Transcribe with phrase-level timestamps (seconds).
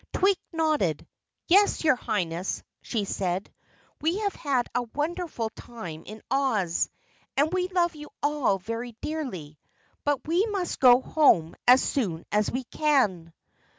[0.13, 1.07] Twink nodded.
[1.47, 3.53] "Yes, your Highness," she said.
[4.01, 6.89] "We have had a wonderful time in Oz,
[7.37, 9.59] and we love you all very dearly,
[10.03, 13.31] but we must go home as soon as we can."